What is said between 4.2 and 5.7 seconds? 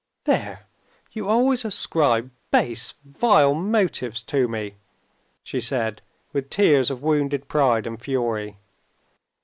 to me," she